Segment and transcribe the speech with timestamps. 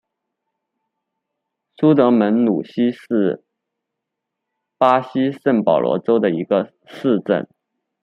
[1.77, 3.43] 苏德门努西是
[4.75, 7.47] 巴西圣保罗州的一个市镇。